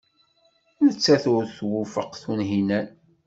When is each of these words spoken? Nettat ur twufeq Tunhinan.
Nettat 0.85 1.23
ur 1.35 1.43
twufeq 1.57 2.11
Tunhinan. 2.21 2.87